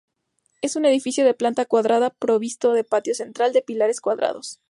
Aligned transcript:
Es 0.63 0.75
un 0.75 0.85
edificio 0.85 1.23
de 1.25 1.35
planta 1.35 1.65
cuadrada, 1.65 2.09
provisto 2.09 2.73
de 2.73 2.83
patio 2.83 3.13
central, 3.13 3.53
de 3.53 3.61
pilares 3.61 4.01
cuadrados. 4.01 4.59